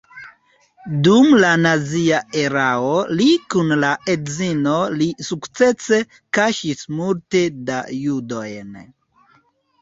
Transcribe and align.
Dum 1.07 1.27
la 1.41 1.49
nazia 1.65 2.21
erao 2.43 2.93
li 3.19 3.27
kun 3.55 3.75
la 3.83 3.91
edzino 4.13 4.73
li 4.95 5.11
sukcese 5.29 6.01
kaŝis 6.39 6.83
multe 7.03 7.45
da 7.71 7.79
judojn. 8.01 8.75